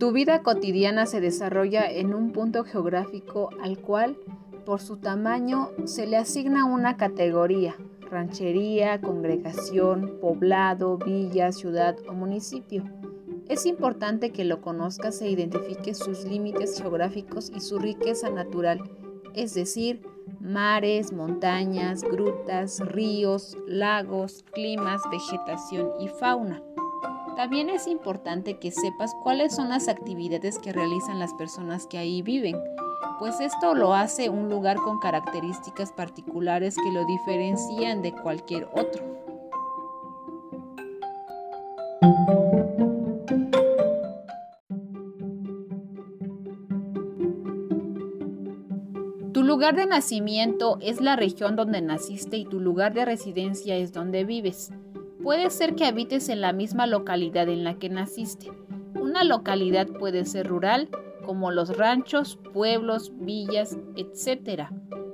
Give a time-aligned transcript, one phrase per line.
[0.00, 4.16] Tu vida cotidiana se desarrolla en un punto geográfico al cual,
[4.64, 7.76] por su tamaño, se le asigna una categoría,
[8.10, 12.82] ranchería, congregación, poblado, villa, ciudad o municipio.
[13.46, 18.80] Es importante que lo conozcas e identifiques sus límites geográficos y su riqueza natural,
[19.34, 20.00] es decir,
[20.40, 26.62] mares, montañas, grutas, ríos, lagos, climas, vegetación y fauna.
[27.36, 32.22] También es importante que sepas cuáles son las actividades que realizan las personas que ahí
[32.22, 32.56] viven,
[33.18, 39.04] pues esto lo hace un lugar con características particulares que lo diferencian de cualquier otro.
[49.32, 53.92] Tu lugar de nacimiento es la región donde naciste y tu lugar de residencia es
[53.92, 54.70] donde vives.
[55.22, 58.50] Puede ser que habites en la misma localidad en la que naciste.
[58.98, 60.88] Una localidad puede ser rural,
[61.24, 64.68] como los ranchos, pueblos, villas, etc.,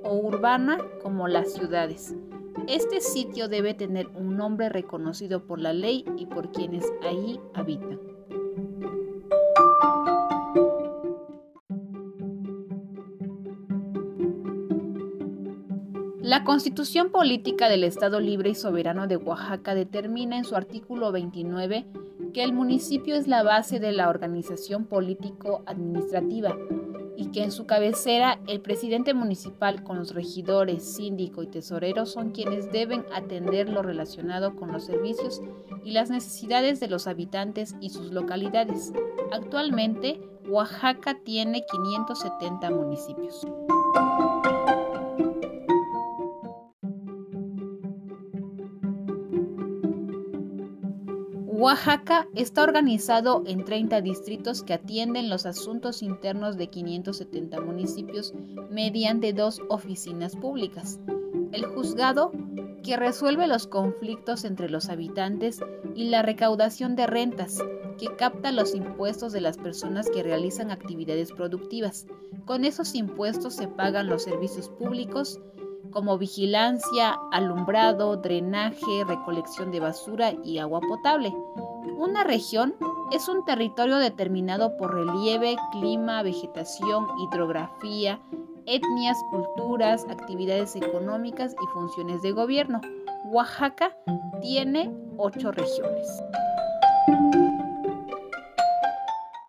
[0.05, 2.15] o urbana, como las ciudades.
[2.69, 8.16] Este sitio debe tener un nombre reconocido por la ley y por quienes ahí habitan.
[16.27, 21.87] La Constitución Política del Estado Libre y Soberano de Oaxaca determina en su artículo 29
[22.35, 26.57] que el municipio es la base de la organización político-administrativa
[27.17, 32.33] y que en su cabecera el presidente municipal con los regidores, síndico y tesorero son
[32.33, 35.41] quienes deben atender lo relacionado con los servicios
[35.85, 38.93] y las necesidades de los habitantes y sus localidades.
[39.31, 43.47] Actualmente, Oaxaca tiene 570 municipios.
[51.59, 58.35] Oaxaca está organizado en 30 distritos que atienden los asuntos internos de 570 municipios
[58.71, 61.01] mediante dos oficinas públicas.
[61.53, 62.31] El juzgado,
[62.83, 65.61] que resuelve los conflictos entre los habitantes,
[65.95, 67.59] y la recaudación de rentas,
[67.99, 72.07] que capta los impuestos de las personas que realizan actividades productivas.
[72.45, 75.41] Con esos impuestos se pagan los servicios públicos,
[75.97, 81.35] como vigilancia, alumbrado, drenaje, recolección de basura y agua potable.
[81.97, 82.75] Una región
[83.13, 88.21] es un territorio determinado por relieve, clima, vegetación, hidrografía,
[88.67, 92.83] etnias, culturas, actividades económicas y funciones de gobierno.
[93.33, 93.97] Oaxaca
[94.43, 96.07] tiene ocho regiones.